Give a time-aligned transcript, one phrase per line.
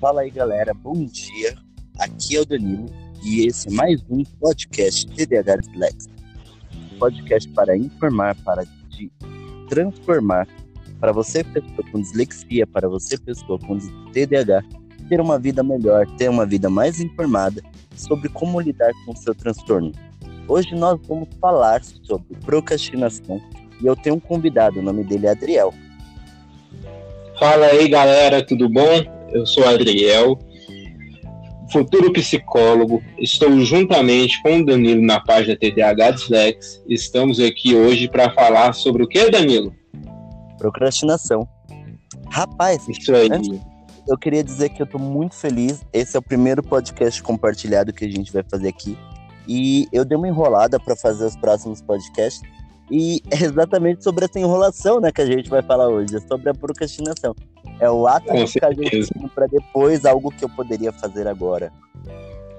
[0.00, 0.72] Fala aí, galera.
[0.72, 1.54] Bom dia.
[1.98, 2.86] Aqui é o Danilo
[3.22, 6.08] e esse é mais um podcast TDAH Reflex.
[6.98, 9.12] Podcast para informar, para de
[9.68, 10.48] transformar,
[10.98, 13.78] para você, pessoa com dislexia, para você, pessoa com
[14.10, 14.64] TDAH,
[15.06, 17.62] ter uma vida melhor, ter uma vida mais informada
[17.94, 19.92] sobre como lidar com o seu transtorno.
[20.48, 23.38] Hoje nós vamos falar sobre procrastinação
[23.82, 25.74] e eu tenho um convidado, o nome dele é Adriel.
[27.38, 29.19] Fala aí, galera, tudo bom?
[29.32, 30.38] Eu sou Adriel,
[31.70, 33.02] futuro psicólogo.
[33.18, 36.82] Estou juntamente com o Danilo na página TDAH Dislex.
[36.88, 39.74] Estamos aqui hoje para falar sobre o que, Danilo?
[40.58, 41.48] Procrastinação.
[42.30, 43.28] Rapaz, isso aí.
[44.06, 45.84] eu queria dizer que eu estou muito feliz.
[45.92, 48.96] Esse é o primeiro podcast compartilhado que a gente vai fazer aqui.
[49.48, 52.42] E eu dei uma enrolada para fazer os próximos podcasts.
[52.90, 56.50] E é exatamente sobre essa enrolação né, que a gente vai falar hoje, é sobre
[56.50, 57.34] a procrastinação.
[57.80, 58.70] É o ato de ficar
[59.34, 61.72] para depois algo que eu poderia fazer agora.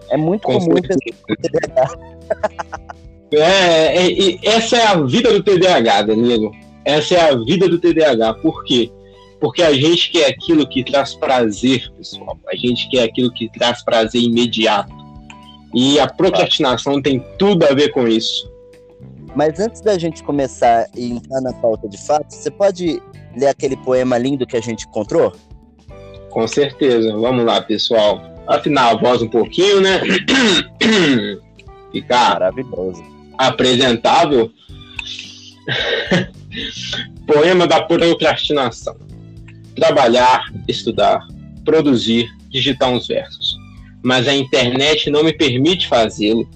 [0.10, 2.00] É muito Com comum TDAH.
[3.34, 6.52] É, é, essa é a vida do TDAH, Danilo.
[6.84, 8.34] Essa é a vida do TDAH.
[8.36, 8.92] Por quê?
[9.40, 12.38] Porque a gente quer aquilo que traz prazer, pessoal.
[12.48, 14.94] A gente quer aquilo que traz prazer imediato.
[15.74, 18.52] E a procrastinação tem tudo a ver com isso.
[19.34, 23.02] Mas antes da gente começar e entrar na pauta de fato, você pode
[23.36, 25.34] ler aquele poema lindo que a gente encontrou?
[26.30, 27.16] Com certeza.
[27.18, 28.22] Vamos lá, pessoal.
[28.48, 30.02] Afinal, a voz um pouquinho, né?
[31.92, 33.04] Ficar maravilhoso.
[33.38, 34.52] Apresentável.
[37.28, 38.96] Poema da procrastinação.
[39.76, 41.26] Trabalhar, estudar,
[41.64, 43.56] produzir, digitar uns versos.
[44.04, 46.50] Mas a internet não me permite fazê-lo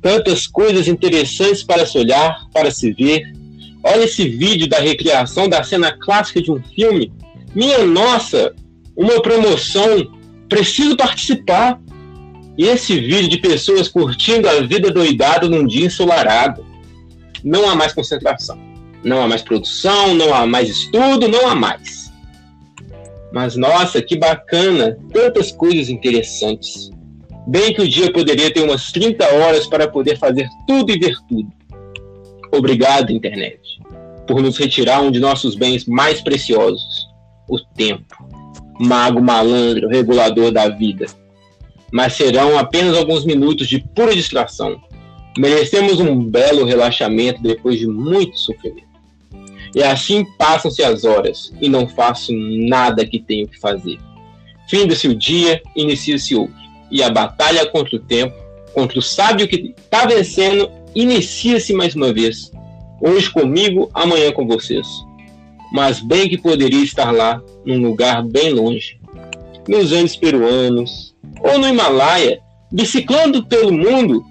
[0.00, 3.32] tantas coisas interessantes para se olhar, para se ver.
[3.90, 7.10] Olha esse vídeo da recriação da cena clássica de um filme.
[7.54, 8.54] Minha nossa,
[8.94, 10.12] uma promoção.
[10.46, 11.80] Preciso participar.
[12.58, 16.66] E esse vídeo de pessoas curtindo a vida doidada num dia ensolarado.
[17.42, 18.58] Não há mais concentração.
[19.02, 22.12] Não há mais produção, não há mais estudo, não há mais.
[23.32, 24.98] Mas nossa, que bacana!
[25.12, 26.90] Tantas coisas interessantes.
[27.46, 31.16] Bem que o dia poderia ter umas 30 horas para poder fazer tudo e ver
[31.28, 31.57] tudo.
[32.52, 33.60] Obrigado, internet,
[34.26, 37.06] por nos retirar um de nossos bens mais preciosos,
[37.48, 38.16] o tempo.
[38.80, 41.06] Mago malandro, regulador da vida.
[41.92, 44.80] Mas serão apenas alguns minutos de pura distração.
[45.36, 48.88] Merecemos um belo relaxamento depois de muito sofrimento.
[49.74, 53.98] E assim passam-se as horas e não faço nada que tenho que fazer.
[54.68, 58.34] Finda-se o dia, inicia-se outro e a batalha contra o tempo,
[58.72, 62.50] contra o sábio que está vencendo, inicia-se mais uma vez.
[63.00, 64.86] Hoje comigo, amanhã com vocês.
[65.72, 68.98] Mas bem que poderia estar lá, num lugar bem longe,
[69.68, 72.40] nos Andes peruanos, ou no Himalaia,
[72.72, 74.24] biciclando pelo mundo,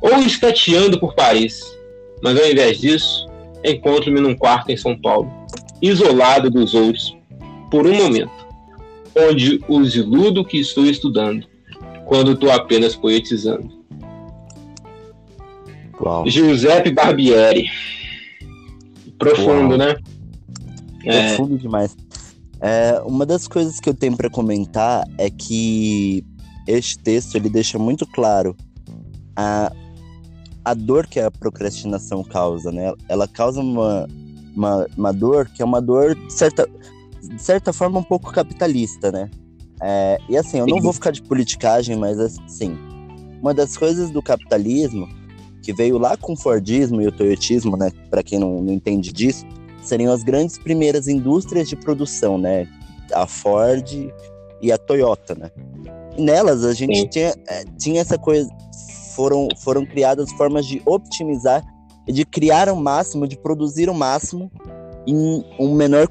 [0.00, 1.62] ou escateando por Paris.
[2.22, 3.28] Mas ao invés disso,
[3.64, 5.30] encontro-me num quarto em São Paulo,
[5.80, 7.16] isolado dos outros,
[7.70, 8.32] por um momento,
[9.16, 11.46] onde os iludo que estou estudando
[12.04, 13.83] quando estou apenas poetizando.
[16.04, 16.28] Uau.
[16.28, 17.70] Giuseppe Barbieri.
[19.18, 19.78] Profundo, Uau.
[19.78, 19.96] né?
[21.04, 21.28] É.
[21.28, 21.58] Profundo é.
[21.58, 21.96] demais.
[22.60, 26.24] É, uma das coisas que eu tenho para comentar é que
[26.66, 28.54] este texto ele deixa muito claro
[29.34, 29.72] a,
[30.64, 32.92] a dor que a procrastinação causa, né?
[33.08, 34.06] Ela causa uma,
[34.54, 36.68] uma, uma dor que é uma dor, de certa,
[37.22, 39.30] de certa forma, um pouco capitalista, né?
[39.82, 42.78] É, e assim, eu não vou ficar de politicagem, mas assim,
[43.42, 45.08] uma das coisas do capitalismo
[45.64, 47.90] que veio lá com o Fordismo e o Toyotismo, né?
[48.10, 49.46] Para quem não, não, entende disso,
[49.82, 52.68] seriam as grandes primeiras indústrias de produção, né?
[53.12, 53.90] A Ford
[54.60, 55.50] e a Toyota, né?
[56.16, 58.48] E nelas a gente tinha, é, tinha essa coisa,
[59.16, 61.64] foram, foram criadas formas de optimizar
[62.06, 64.52] e de criar o máximo, de produzir o máximo
[65.06, 66.08] em um menor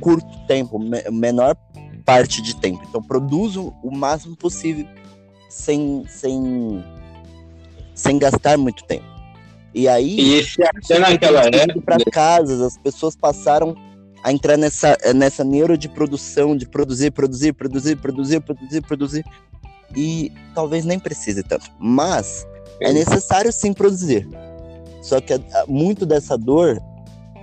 [0.00, 0.78] curto tempo,
[1.12, 1.56] menor
[2.06, 2.80] parte de tempo.
[2.88, 4.86] Então produzo o máximo possível
[5.50, 6.82] sem, sem,
[7.98, 9.04] sem gastar muito tempo.
[9.74, 13.74] E aí, e esse, até naquela época para casas, as pessoas passaram
[14.24, 19.24] a entrar nessa nessa neuro de produção, de produzir, produzir, produzir, produzir, produzir, produzir.
[19.96, 22.46] E talvez nem precise tanto, mas
[22.80, 24.26] é necessário sim produzir.
[25.02, 25.34] Só que
[25.66, 26.80] muito dessa dor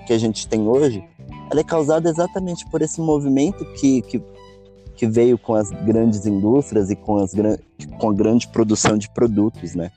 [0.06, 1.04] que a gente tem hoje,
[1.52, 4.22] ela é causada exatamente por esse movimento que, que
[4.96, 7.34] que veio com as grandes indústrias e com, as
[8.00, 9.92] com a grande produção de produtos, né?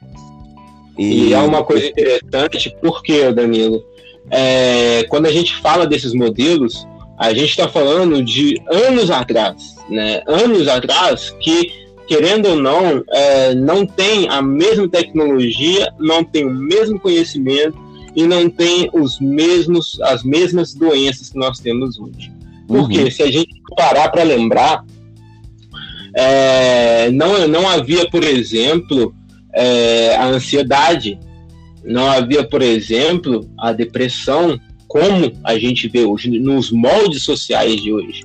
[0.98, 3.84] E, e é uma coisa interessante, porque, Danilo,
[4.30, 6.86] é, quando a gente fala desses modelos,
[7.18, 10.22] A gente está falando de anos atrás, né?
[10.28, 11.72] Anos atrás que,
[12.06, 17.76] querendo ou não, é, não tem a mesma tecnologia, não tem o mesmo conhecimento
[18.14, 22.30] e não tem os mesmos, as mesmas doenças que nós temos hoje.
[22.68, 23.10] Porque uhum.
[23.10, 24.84] se a gente parar para lembrar,
[26.14, 29.12] é, não, não havia, por exemplo,
[29.58, 31.18] é, a ansiedade,
[31.84, 37.92] não havia, por exemplo, a depressão, como a gente vê hoje, nos moldes sociais de
[37.92, 38.22] hoje.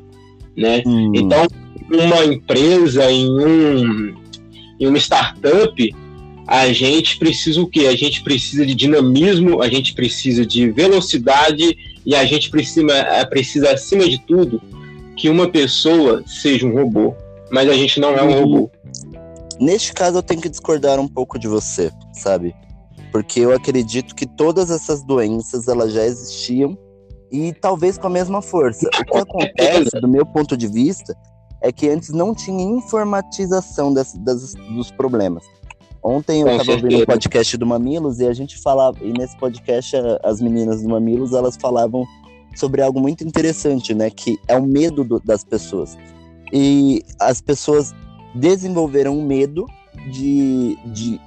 [0.55, 0.83] Né?
[0.85, 1.11] Hum.
[1.15, 1.47] Então,
[1.89, 4.13] uma empresa, em, um,
[4.79, 5.95] em uma startup,
[6.47, 7.87] a gente precisa o quê?
[7.87, 11.75] A gente precisa de dinamismo, a gente precisa de velocidade
[12.05, 14.61] e a gente precisa, é, precisa acima de tudo,
[15.15, 17.15] que uma pessoa seja um robô.
[17.49, 18.39] Mas a gente não é um uhum.
[18.39, 18.71] robô.
[19.59, 22.55] Neste caso, eu tenho que discordar um pouco de você, sabe?
[23.11, 26.77] Porque eu acredito que todas essas doenças elas já existiam
[27.31, 28.87] e talvez com a mesma força.
[28.87, 31.15] O que acontece, do meu ponto de vista,
[31.61, 35.43] é que antes não tinha informatização das, das dos problemas.
[36.03, 39.37] Ontem eu estava ouvindo o um podcast do Mamilos e a gente falava, e nesse
[39.37, 42.05] podcast as meninas do Mamilos elas falavam
[42.55, 44.09] sobre algo muito interessante, né?
[44.09, 45.97] Que é o medo do, das pessoas.
[46.51, 47.95] E as pessoas
[48.33, 49.65] desenvolveram medo
[50.11, 51.21] de, de,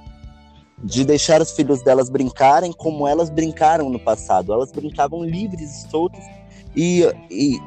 [0.83, 4.53] de deixar os filhos delas brincarem como elas brincaram no passado.
[4.53, 6.23] Elas brincavam livres e soltas
[6.75, 7.57] e, e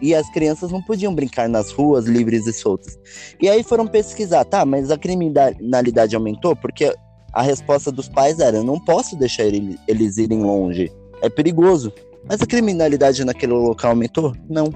[0.00, 2.98] e as crianças não podiam brincar nas ruas livres e soltas.
[3.40, 6.94] E aí foram pesquisar, tá, mas a criminalidade aumentou porque
[7.32, 10.92] a resposta dos pais era: não posso deixar eles irem longe,
[11.22, 11.92] é perigoso.
[12.28, 14.34] Mas a criminalidade naquele local aumentou?
[14.48, 14.70] Não.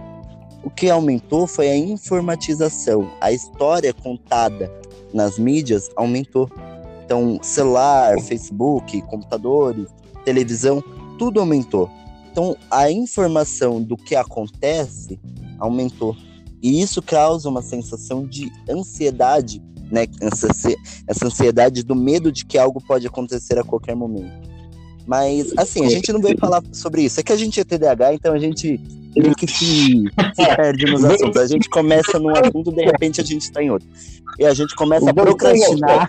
[0.65, 4.73] O que aumentou foi a informatização, a história contada
[5.13, 6.49] nas mídias aumentou.
[7.05, 9.89] Então, celular, Facebook, computadores,
[10.25, 10.83] televisão,
[11.19, 11.91] tudo aumentou.
[12.31, 15.21] Então, a informação do que acontece
[15.59, 16.17] aumentou.
[16.63, 19.61] E isso causa uma sensação de ansiedade,
[19.91, 20.07] né?
[21.07, 24.33] Essa ansiedade do medo de que algo pode acontecer a qualquer momento.
[25.07, 27.19] Mas, assim, a gente não veio falar sobre isso.
[27.21, 28.81] É que a gente é TDAH, então a gente
[29.21, 30.05] meio que se,
[30.35, 31.37] se perde nos assuntos.
[31.37, 33.89] A gente começa num assunto, de repente a gente está em outro.
[34.39, 36.09] E a gente começa a procrastinar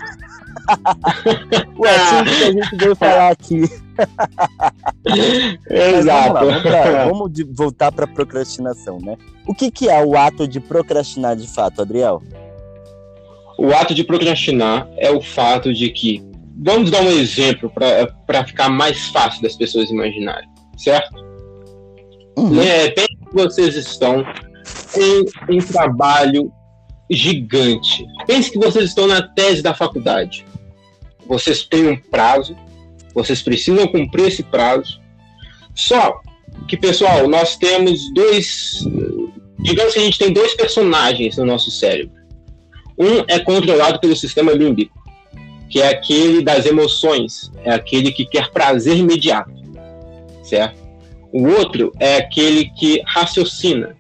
[1.78, 3.64] o assunto que a gente veio falar aqui.
[5.70, 6.34] Exato.
[6.34, 9.18] Vamos, lá, vamos, vamos de, voltar para procrastinação, né?
[9.48, 12.22] O que, que é o ato de procrastinar de fato, Adriel?
[13.58, 16.24] O ato de procrastinar é o fato de que.
[16.56, 17.72] Vamos dar um exemplo
[18.26, 20.48] para ficar mais fácil das pessoas imaginarem,
[20.78, 21.33] certo?
[22.38, 22.56] Uhum.
[22.96, 24.24] Pense que vocês estão
[25.50, 26.52] em um trabalho
[27.10, 28.06] gigante.
[28.26, 30.46] Pense que vocês estão na tese da faculdade.
[31.28, 32.56] Vocês têm um prazo,
[33.14, 35.00] vocês precisam cumprir esse prazo.
[35.76, 36.22] Só
[36.68, 38.86] que, pessoal, nós temos dois.
[39.60, 42.16] Digamos que a gente tem dois personagens no nosso cérebro.
[42.98, 44.94] Um é controlado pelo sistema límbico,
[45.70, 49.52] que é aquele das emoções, é aquele que quer prazer imediato,
[50.44, 50.83] certo?
[51.34, 53.98] O outro é aquele que raciocina,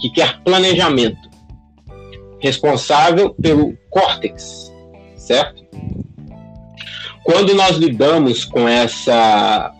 [0.00, 1.28] que quer planejamento
[2.38, 4.72] responsável pelo córtex,
[5.16, 5.64] certo?
[7.24, 9.74] Quando nós lidamos com essa,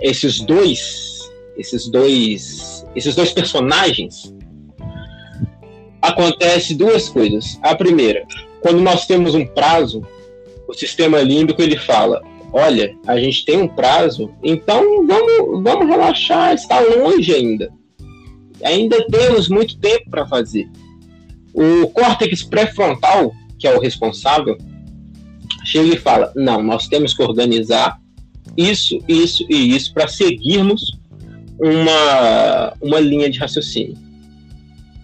[0.00, 4.34] esses dois, esses dois, esses dois personagens,
[6.00, 7.58] acontece duas coisas.
[7.62, 8.24] A primeira,
[8.62, 10.02] quando nós temos um prazo,
[10.66, 12.22] o sistema límbico ele fala:
[12.52, 17.70] olha, a gente tem um prazo, então vamos, vamos relaxar, está longe ainda.
[18.62, 20.68] Ainda temos muito tempo para fazer.
[21.52, 24.56] O córtex pré-frontal, que é o responsável,
[25.64, 28.00] chega e fala: não, nós temos que organizar
[28.56, 30.98] isso, isso e isso para seguirmos
[31.58, 33.96] uma, uma linha de raciocínio.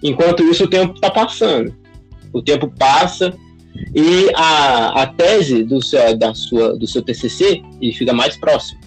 [0.02, 1.74] Enquanto isso, o tempo está passando.
[2.32, 3.32] O tempo passa
[3.94, 8.80] e a, a tese do seu, da sua, do seu TCC ele fica mais próximo.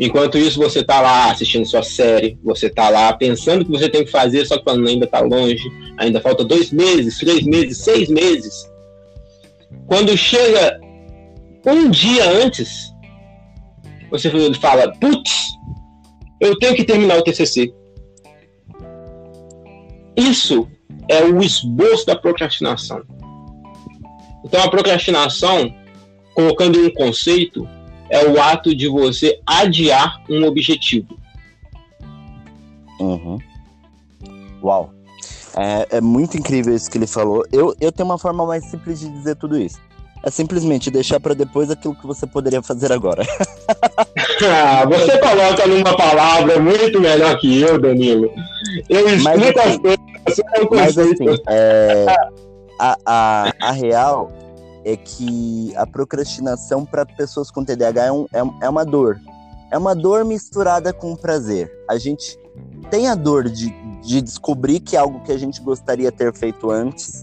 [0.00, 4.04] Enquanto isso, você está lá assistindo sua série, você está lá pensando que você tem
[4.04, 5.62] que fazer, só que ainda está longe,
[5.96, 8.68] ainda falta dois meses, três meses, seis meses.
[9.86, 10.80] Quando chega
[11.66, 12.92] um dia antes,
[14.10, 15.30] você fala: putz,
[16.40, 17.72] eu tenho que terminar o TCC.
[20.16, 20.68] Isso
[21.08, 23.02] é o esboço da procrastinação.
[24.44, 25.72] Então, a procrastinação,
[26.34, 27.68] colocando um conceito,
[28.10, 31.16] é o ato de você adiar um objetivo.
[33.00, 33.38] Uhum.
[34.62, 34.92] Uau.
[35.56, 37.44] É, é, muito incrível isso que ele falou.
[37.52, 39.78] Eu, eu tenho uma forma mais simples de dizer tudo isso.
[40.24, 43.26] É simplesmente deixar para depois aquilo que você poderia fazer agora.
[44.44, 48.28] Ah, você coloca numa palavra muito melhor que eu, Danilo.
[48.88, 50.11] Eu explico assim, as coisas,
[50.70, 52.06] Mas assim, é,
[52.78, 54.30] a, a, a real
[54.84, 59.20] é que a procrastinação para pessoas com TDAH é, um, é, é uma dor.
[59.70, 61.72] É uma dor misturada com prazer.
[61.88, 62.38] A gente
[62.90, 63.70] tem a dor de,
[64.02, 67.22] de descobrir que algo que a gente gostaria ter feito antes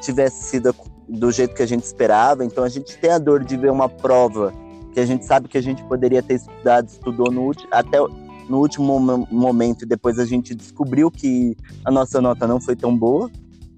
[0.00, 0.74] tivesse sido
[1.08, 2.44] do jeito que a gente esperava.
[2.44, 4.52] Então a gente tem a dor de ver uma prova
[4.92, 7.98] que a gente sabe que a gente poderia ter estudado, estudou no último, até
[8.48, 12.96] no último mo- momento depois a gente descobriu que a nossa nota não foi tão
[12.96, 13.30] boa,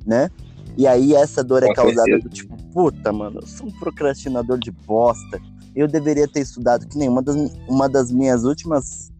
[0.07, 0.31] né?
[0.77, 2.23] E aí essa dor é Com causada certeza.
[2.23, 5.41] do tipo, puta, mano, eu sou um procrastinador de bosta.
[5.75, 7.37] Eu deveria ter estudado que nem uma das,
[7.69, 9.13] uma das minhas últimas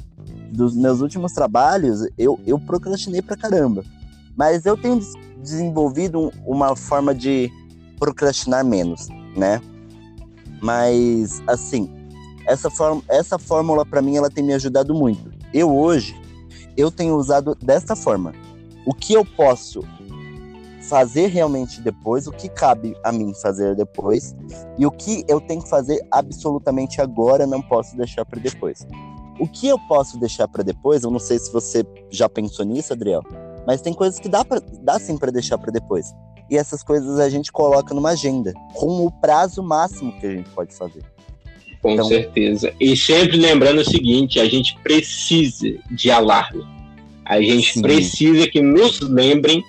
[0.53, 3.85] dos meus últimos trabalhos, eu, eu procrastinei pra caramba.
[4.37, 7.51] Mas eu tenho des- desenvolvido um- uma forma de
[7.99, 9.61] procrastinar menos, né?
[10.63, 11.91] Mas, assim,
[12.47, 15.34] essa, forma, essa fórmula para mim ela tem me ajudado muito.
[15.55, 16.21] Eu hoje,
[16.77, 18.33] eu tenho usado dessa forma.
[18.85, 19.83] O que eu posso
[20.89, 24.35] fazer realmente depois, o que cabe a mim fazer depois,
[24.77, 28.85] e o que eu tenho que fazer absolutamente agora, não posso deixar para depois.
[29.39, 32.93] O que eu posso deixar para depois, eu não sei se você já pensou nisso,
[32.93, 33.23] Adriel,
[33.65, 34.45] mas tem coisas que dá,
[34.83, 36.13] dá sim para deixar para depois.
[36.51, 40.51] E essas coisas a gente coloca numa agenda, com o prazo máximo que a gente
[40.51, 41.05] pode fazer.
[41.85, 42.73] Com Então- certeza.
[42.81, 46.65] E sempre lembrando o seguinte: a gente precisa de alarme.
[47.27, 47.83] A gente Sim.
[47.83, 49.63] precisa que nos lembrem,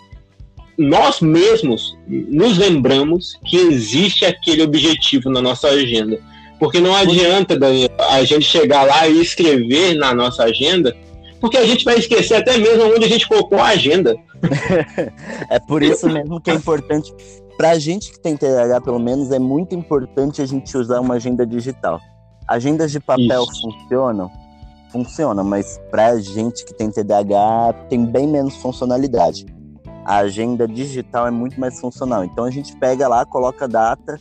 [0.77, 6.17] nós mesmos nos lembramos que existe aquele objetivo na nossa agenda.
[6.57, 10.95] Porque não adianta Daniel, a gente chegar lá e escrever na nossa agenda,
[11.41, 14.15] porque a gente vai esquecer até mesmo onde a gente colocou a agenda.
[15.49, 17.11] É por isso mesmo que é importante,
[17.57, 21.45] pra gente que tem TDAH, pelo menos, é muito importante a gente usar uma agenda
[21.45, 21.99] digital.
[22.47, 23.61] Agendas de papel Isso.
[23.61, 24.31] funcionam?
[24.91, 29.45] Funcionam, mas pra gente que tem TDAH, tem bem menos funcionalidade.
[30.05, 32.23] A agenda digital é muito mais funcional.
[32.23, 34.19] Então a gente pega lá, coloca a data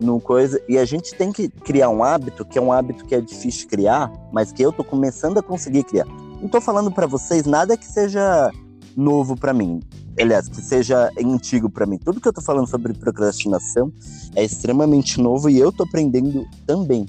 [0.00, 3.14] no coisa, e a gente tem que criar um hábito, que é um hábito que
[3.14, 6.06] é difícil criar, mas que eu tô começando a conseguir criar.
[6.40, 8.50] Não tô falando pra vocês nada que seja
[8.96, 9.80] novo pra mim.
[10.18, 11.98] Aliás, que seja antigo pra mim.
[11.98, 13.92] Tudo que eu tô falando sobre procrastinação
[14.34, 17.06] é extremamente novo e eu tô aprendendo também.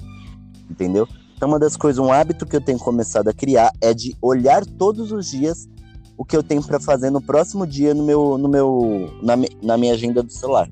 [0.70, 1.08] Entendeu?
[1.36, 4.66] Então, uma das coisas, um hábito que eu tenho começado a criar é de olhar
[4.66, 5.68] todos os dias
[6.16, 9.78] o que eu tenho pra fazer no próximo dia no meu, no meu, na, na
[9.78, 10.68] minha agenda do celular.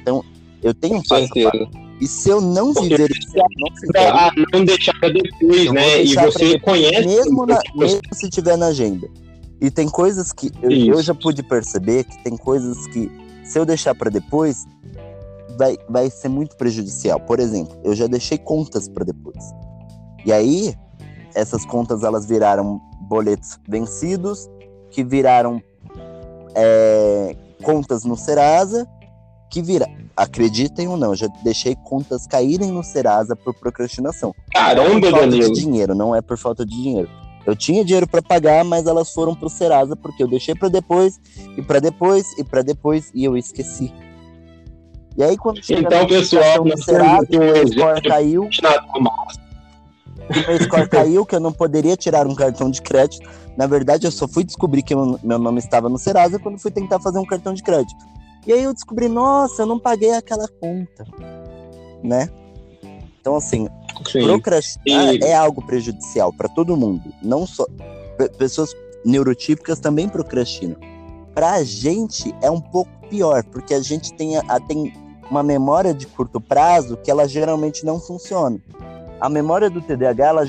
[0.00, 0.24] Então,
[0.62, 1.28] eu tenho um passo.
[2.00, 4.12] E se eu não viver isso, eu não fizer
[4.54, 6.02] não deixar pra depois, né?
[6.02, 7.06] E pra você conhece.
[7.06, 9.06] mesmo, na- mesmo se tiver na agenda.
[9.60, 13.10] E tem coisas que eu, eu já pude perceber que tem coisas que,
[13.44, 14.66] se eu deixar pra depois,
[15.58, 17.20] vai, vai ser muito prejudicial.
[17.20, 19.44] Por exemplo, eu já deixei contas pra depois.
[20.24, 20.74] E aí,
[21.34, 24.48] essas contas elas viraram boletos vencidos,
[24.90, 25.60] que viraram
[26.54, 28.86] é, contas no Serasa,
[29.50, 29.86] que vira.
[30.16, 35.52] Acreditem ou não, já deixei contas caírem no Serasa por procrastinação Caramba, por falta Danilo.
[35.52, 37.08] de dinheiro, não é por falta de dinheiro.
[37.46, 41.18] Eu tinha dinheiro pra pagar, mas elas foram pro Serasa porque eu deixei pra depois
[41.56, 43.92] e pra depois e pra depois e eu esqueci.
[45.16, 48.48] E aí quando chega Então, pessoal, do Serasa, meu exemplo score caiu,
[50.48, 53.28] meu score caiu, que eu não poderia tirar um cartão de crédito.
[53.56, 57.00] Na verdade, eu só fui descobrir que meu nome estava no Serasa quando fui tentar
[57.00, 58.04] fazer um cartão de crédito.
[58.46, 61.04] E aí eu descobri, nossa, eu não paguei aquela conta,
[62.02, 62.30] né?
[63.20, 63.68] Então assim,
[64.08, 64.22] Sim.
[64.24, 67.12] Procrastinar E- é algo prejudicial para todo mundo.
[67.22, 67.66] Não só
[68.16, 70.76] pe- pessoas neurotípicas também procrastinam.
[71.34, 74.92] Pra gente é um pouco pior, porque a gente tem, a, a- tem
[75.30, 78.58] uma memória de curto prazo que ela geralmente não funciona.
[79.20, 80.48] A memória do TDAH, ela,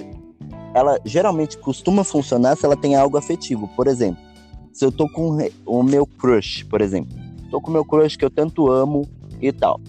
[0.73, 3.67] ela geralmente costuma funcionar se ela tem algo afetivo.
[3.75, 4.21] Por exemplo,
[4.73, 7.15] se eu tô com o meu crush, por exemplo.
[7.51, 9.07] Tô com o meu crush que eu tanto amo
[9.41, 9.79] e tal.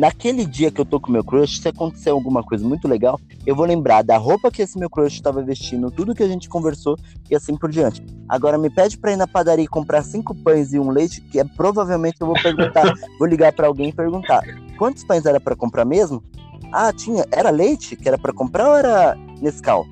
[0.00, 3.20] Naquele dia que eu tô com o meu crush, se acontecer alguma coisa muito legal,
[3.44, 6.48] eu vou lembrar da roupa que esse meu crush estava vestindo, tudo que a gente
[6.48, 6.96] conversou
[7.30, 8.02] e assim por diante.
[8.26, 11.38] Agora me pede pra ir na padaria e comprar cinco pães e um leite, que
[11.38, 14.42] é provavelmente eu vou perguntar, vou ligar pra alguém e perguntar:
[14.78, 16.24] quantos pães era pra comprar mesmo?
[16.72, 19.84] Ah, tinha, era leite que era pra comprar ou era Nescau?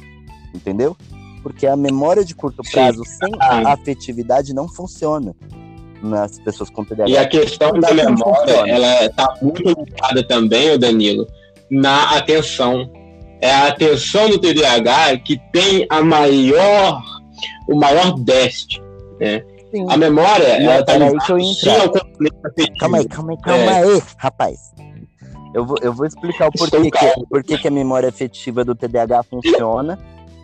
[0.54, 0.96] Entendeu?
[1.42, 2.70] Porque a memória de curto Sim.
[2.72, 3.74] prazo sem Ah.
[3.74, 5.36] afetividade não funciona
[6.02, 7.10] nas pessoas com TDAH.
[7.10, 8.68] E a questão da memória, funciona?
[8.68, 11.26] ela está muito ligada também, ô Danilo,
[11.70, 12.90] na atenção.
[13.40, 17.00] É a atenção do TDAH que tem a maior,
[17.68, 18.82] o maior déficit.
[19.70, 19.86] Sim.
[19.88, 21.12] A memória, ela aí
[21.98, 22.00] ligada.
[22.80, 23.82] Calma aí, calma aí, calma É.
[23.82, 24.72] aí, rapaz.
[25.54, 29.22] Eu vou, eu vou explicar o porquê que, porquê que a memória afetiva do TDAH
[29.24, 29.98] funciona,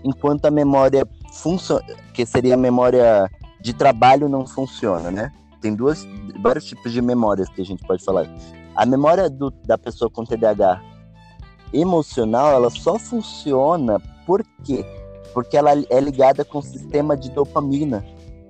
[0.04, 1.80] enquanto a memória funcio
[2.12, 3.28] que seria a memória
[3.60, 5.32] de trabalho não funciona, né?
[5.64, 6.06] Tem duas,
[6.42, 8.28] vários tipos de memórias que a gente pode falar.
[8.76, 10.78] A memória do, da pessoa com TDAH
[11.72, 14.84] emocional, ela só funciona por quê?
[15.32, 18.04] Porque ela é ligada com o sistema de dopamina.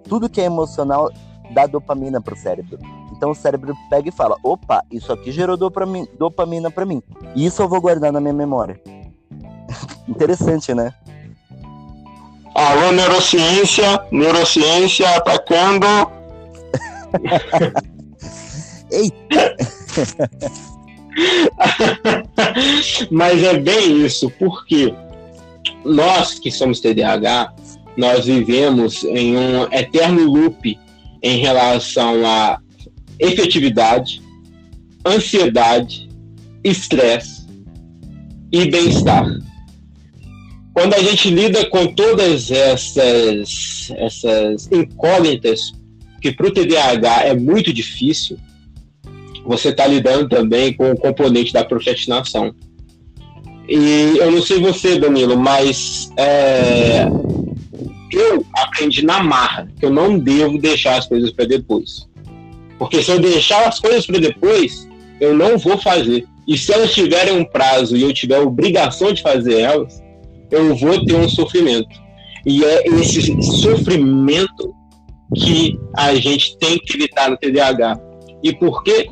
[0.08, 1.08] Tudo que é emocional
[1.52, 2.80] dá dopamina para o cérebro.
[3.12, 7.00] Então o cérebro pega e fala: opa, isso aqui gerou dopamina para mim.
[7.36, 8.82] E isso eu vou guardar na minha memória.
[10.08, 10.92] Interessante, né?
[12.56, 15.86] Alô, neurociência, neurociência atacando.
[18.90, 19.56] Eita!
[23.10, 24.94] Mas é bem isso, porque
[25.84, 27.54] nós que somos TDAH,
[27.96, 30.78] nós vivemos em um eterno loop
[31.22, 32.60] em relação a
[33.18, 34.20] efetividade,
[35.06, 36.08] ansiedade,
[36.62, 37.46] estresse
[38.52, 39.26] e bem-estar.
[40.72, 45.72] Quando a gente lida com todas essas, essas incógnitas,
[46.24, 48.38] que para o TDAH é muito difícil,
[49.44, 52.54] você está lidando também com o componente da procrastinação.
[53.68, 57.06] E eu não sei você, Danilo, mas é,
[58.10, 62.08] eu aprendi na marra que eu não devo deixar as coisas para depois.
[62.78, 64.88] Porque se eu deixar as coisas para depois,
[65.20, 66.24] eu não vou fazer.
[66.48, 70.02] E se elas tiverem um prazo e eu tiver obrigação de fazer elas,
[70.50, 72.02] eu vou ter um sofrimento.
[72.46, 74.74] E é esse sofrimento
[75.34, 77.98] que a gente tem que evitar no TDAH.
[78.42, 79.08] E por quê?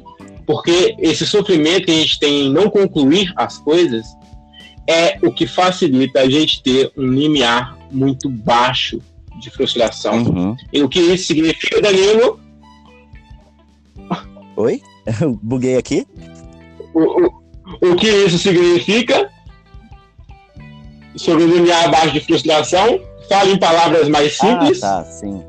[0.47, 4.07] Porque esse sofrimento que a gente tem em não concluir as coisas
[4.88, 9.00] é o que facilita a gente ter um limiar muito baixo
[9.38, 10.23] de frustração.
[10.23, 10.57] Uhum.
[10.73, 12.41] E o que isso significa, Danilo?
[14.57, 14.83] Oi?
[15.43, 16.07] Buguei aqui?
[16.95, 19.31] O, o, o que isso significa?
[21.17, 23.00] Sobre o limiar baixo de frustração?
[23.29, 24.83] Fale em palavras mais ah, simples.
[24.83, 25.42] Ah, tá, sim.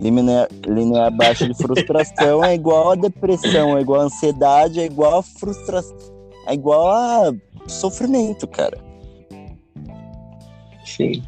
[0.00, 5.18] Limiar, limiar baixo de frustração é igual a depressão, é igual a ansiedade, é igual
[5.18, 5.96] a frustração,
[6.46, 7.34] é igual a
[7.68, 8.78] sofrimento, cara.
[10.84, 11.22] Sim.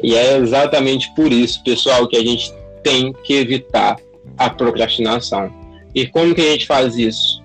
[0.00, 3.96] E é exatamente por isso, pessoal, que a gente tem que evitar
[4.38, 5.50] a procrastinação.
[5.94, 7.42] E como que a gente faz isso?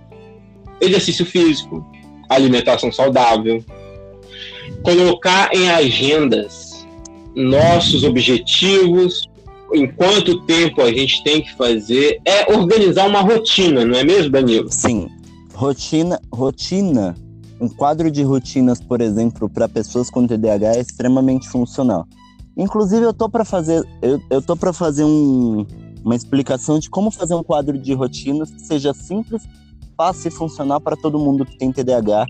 [0.79, 1.85] Exercício físico,
[2.29, 3.63] alimentação saudável,
[4.83, 6.85] colocar em agendas
[7.35, 9.29] nossos objetivos,
[9.73, 14.31] em quanto tempo a gente tem que fazer, é organizar uma rotina, não é mesmo,
[14.31, 14.71] Danilo?
[14.71, 15.09] Sim.
[15.53, 17.15] Rotina, rotina,
[17.59, 22.07] um quadro de rotinas, por exemplo, para pessoas com TDAH é extremamente funcional.
[22.57, 25.65] Inclusive, eu tô para fazer, eu, eu tô para fazer um,
[26.03, 29.43] uma explicação de como fazer um quadro de rotinas que seja simples,
[29.95, 32.25] fácil e funcional para todo mundo que tem TDAH.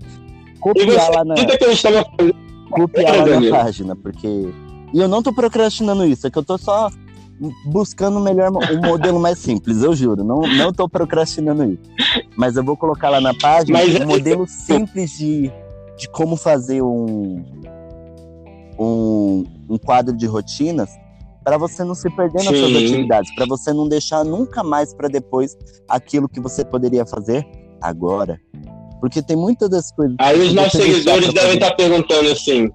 [0.60, 1.34] Copiar lá na,
[2.70, 4.52] copiar lá na página, porque
[4.92, 6.90] e eu não tô procrastinando isso, é que eu tô só
[7.66, 10.22] buscando o melhor, um modelo mais simples, eu juro.
[10.22, 11.82] Não, não tô procrastinando isso.
[12.36, 14.00] Mas eu vou colocar lá na página Mas...
[14.00, 15.50] um modelo simples de,
[15.96, 17.44] de como fazer um,
[18.78, 20.90] um, um quadro de rotinas
[21.42, 22.60] para você não se perder nas Sim.
[22.60, 25.56] suas atividades, para você não deixar nunca mais para depois
[25.88, 27.44] aquilo que você poderia fazer
[27.80, 28.40] agora.
[29.00, 30.14] Porque tem muitas das coisas.
[30.20, 32.70] Aí os nossos seguidores devem estar tá perguntando assim: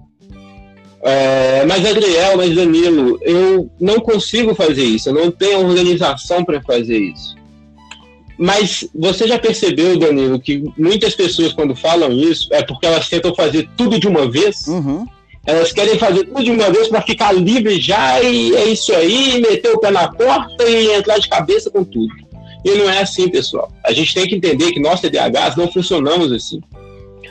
[1.02, 6.60] é, mas Adriel, mas Danilo, eu não consigo fazer isso, eu não tenho organização para
[6.62, 7.36] fazer isso.
[8.36, 13.34] Mas você já percebeu, Danilo, que muitas pessoas, quando falam isso, é porque elas tentam
[13.34, 14.66] fazer tudo de uma vez?
[14.66, 15.04] Uhum.
[15.44, 19.40] Elas querem fazer tudo de uma vez para ficar livre já, e é isso aí,
[19.40, 22.12] meter o pé na porta e entrar de cabeça com tudo.
[22.64, 23.72] E não é assim, pessoal.
[23.84, 26.60] A gente tem que entender que nós, TDAHs, não funcionamos assim.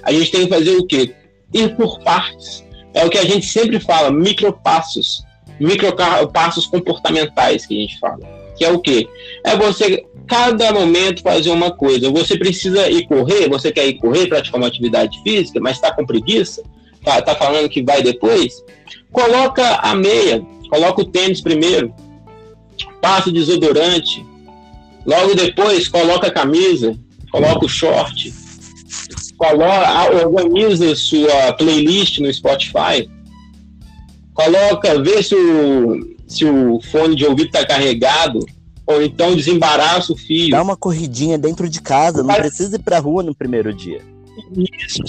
[0.04, 1.14] A gente tem que fazer o quê?
[1.54, 2.67] Ir por partes
[2.98, 5.24] é o que a gente sempre fala, micropassos,
[5.60, 8.20] micropassos comportamentais que a gente fala.
[8.58, 9.08] Que é o quê?
[9.46, 12.10] É você, cada momento, fazer uma coisa.
[12.10, 16.08] Você precisa ir correr, você quer ir correr, praticar uma atividade física, mas está com
[16.08, 16.64] preguiça,
[17.04, 18.64] tá, tá falando que vai depois,
[19.12, 21.94] coloca a meia, coloca o tênis primeiro,
[23.00, 24.26] passa o desodorante,
[25.06, 26.98] logo depois coloca a camisa,
[27.32, 28.34] coloca o short,
[29.38, 33.10] coloca, organiza sua playlist no Spotify,
[34.34, 38.46] coloca, vê se o, se o fone de ouvido está carregado,
[38.86, 40.52] ou então desembaraça o fio.
[40.52, 42.38] Dá uma corridinha dentro de casa, não Mas...
[42.38, 44.02] precisa ir para rua no primeiro dia.
[44.56, 45.04] Isso.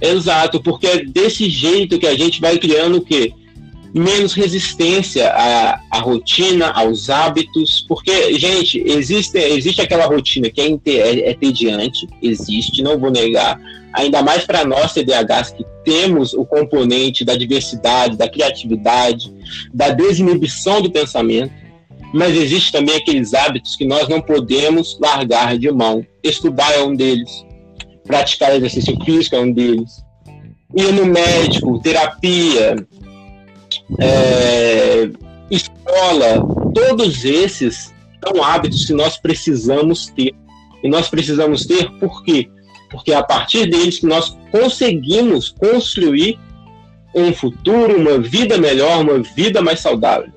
[0.00, 3.34] Exato, porque é desse jeito que a gente vai criando o quê?
[3.94, 10.90] Menos resistência à, à, rotina, aos hábitos, porque, gente, existe, existe aquela rotina que é,
[10.90, 13.60] é, é tediante, existe, não vou negar,
[13.92, 19.32] ainda mais para nós TDAHs que temos o componente da diversidade, da criatividade,
[19.74, 21.52] da desinibição do pensamento,
[22.12, 26.04] mas existe também aqueles hábitos que nós não podemos largar de mão.
[26.22, 27.44] Estudar é um deles,
[28.04, 29.90] praticar exercício físico é um deles,
[30.76, 32.76] ir no médico, terapia,
[33.98, 35.10] é,
[35.50, 37.92] escola, todos esses
[38.24, 40.34] são hábitos que nós precisamos ter.
[40.82, 42.48] E nós precisamos ter por quê?
[42.90, 46.38] Porque é a partir deles que nós conseguimos construir
[47.14, 50.32] um futuro, uma vida melhor, uma vida mais saudável.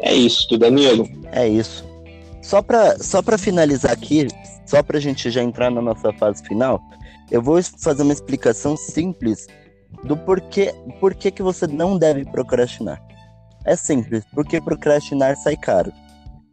[0.00, 1.08] É isso, Danilo.
[1.32, 1.84] É isso.
[2.42, 4.26] Só para só finalizar aqui,
[4.66, 6.80] só para a gente já entrar na nossa fase final,
[7.30, 9.46] eu vou fazer uma explicação simples
[10.04, 13.02] do porquê, porquê que você não deve procrastinar.
[13.64, 15.92] É simples, porque procrastinar sai caro.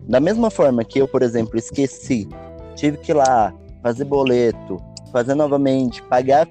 [0.01, 2.27] Da mesma forma que eu, por exemplo, esqueci,
[2.75, 6.47] tive que ir lá fazer boleto, fazer novamente, pagar,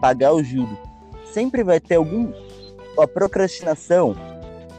[0.00, 0.76] pagar o juro.
[1.32, 2.32] Sempre vai ter algum
[2.98, 4.14] a procrastinação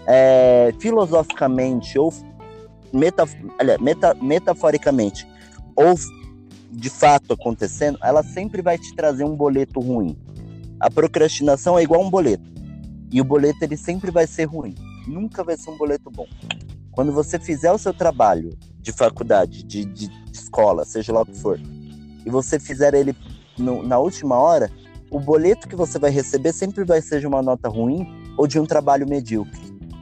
[0.05, 2.13] é, filosoficamente ou
[2.93, 3.23] meta,
[3.79, 5.25] meta, metaforicamente
[5.75, 5.95] ou
[6.71, 10.17] de fato acontecendo, ela sempre vai te trazer um boleto ruim.
[10.81, 12.49] A procrastinação é igual um boleto.
[13.11, 14.73] E o boleto ele sempre vai ser ruim.
[15.07, 16.25] Nunca vai ser um boleto bom.
[16.91, 21.37] Quando você fizer o seu trabalho de faculdade, de, de escola, seja lá o que
[21.37, 21.59] for,
[22.25, 23.15] e você fizer ele
[23.59, 24.71] no, na última hora,
[25.11, 28.59] o boleto que você vai receber sempre vai ser de uma nota ruim ou de
[28.59, 29.61] um trabalho medíocre.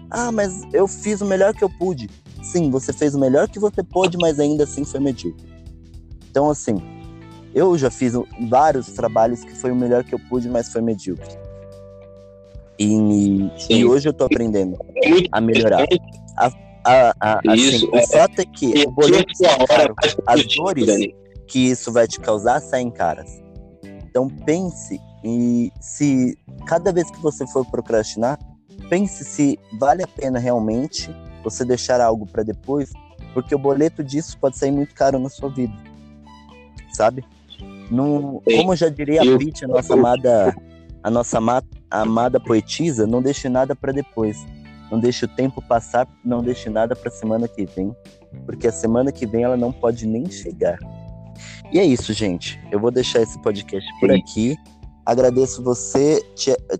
[0.10, 2.10] Ah, mas eu fiz o melhor que eu pude.
[2.42, 5.46] Sim, você fez o melhor que você pôde, mas ainda assim foi medíocre.
[6.32, 6.78] Então, assim,
[7.54, 8.14] eu já fiz
[8.48, 11.38] vários trabalhos que foi o melhor que eu pude, mas foi medíocre.
[12.78, 14.78] E, e hoje eu tô aprendendo
[15.32, 15.86] a melhorar.
[16.38, 16.52] A,
[16.86, 19.34] a, a, assim, isso, o é, fato é que o boleto
[19.68, 19.94] caro,
[20.26, 20.88] as dores
[21.48, 23.42] que isso vai te causar saem caras.
[23.84, 28.40] Então pense e se cada vez que você for procrastinar,
[28.90, 32.92] pense se vale a pena realmente você deixar algo para depois,
[33.34, 35.74] porque o boleto disso pode sair muito caro na sua vida
[37.00, 37.24] sabe?
[37.90, 40.56] Não, como já diria a Pete, a nossa amada,
[41.04, 41.40] a nossa
[41.90, 44.38] amada, poetisa, não deixe nada para depois.
[44.92, 47.96] Não deixe o tempo passar, não deixe nada para semana que vem,
[48.46, 50.80] porque a semana que vem ela não pode nem chegar.
[51.72, 52.60] E é isso, gente.
[52.72, 54.58] Eu vou deixar esse podcast por aqui.
[55.06, 56.22] Agradeço você,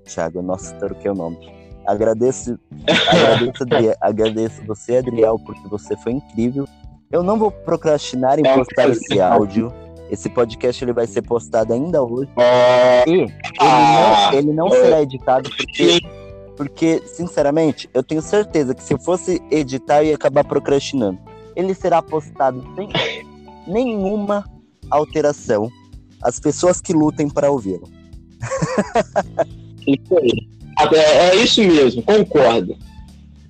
[0.06, 1.38] Tiago, nossa, que é o nome.
[1.86, 2.60] Agradeço,
[3.10, 6.68] agradeço, agradeço você, Adriel, porque você foi incrível.
[7.12, 9.74] Eu não vou procrastinar em postar esse áudio.
[10.10, 12.30] Esse podcast ele vai ser postado ainda hoje.
[13.08, 16.00] E ele não, ele não será editado porque,
[16.58, 21.20] porque, sinceramente, eu tenho certeza que se eu fosse editar, eu ia acabar procrastinando.
[21.56, 22.90] Ele será postado sem
[23.68, 24.44] nenhuma
[24.90, 25.70] alteração.
[26.22, 27.88] As pessoas que lutem para ouvi-lo.
[30.94, 32.78] É, é isso mesmo, concordo.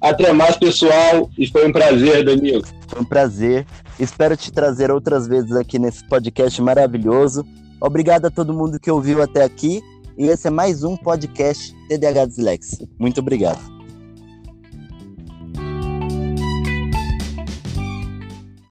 [0.01, 2.63] Até mais, pessoal, e foi um prazer, Danilo.
[2.89, 3.65] Foi um prazer.
[3.99, 7.45] Espero te trazer outras vezes aqui nesse podcast maravilhoso.
[7.79, 9.81] Obrigado a todo mundo que ouviu até aqui.
[10.17, 12.87] E esse é mais um podcast TDH Dislexia.
[12.99, 13.78] Muito obrigado.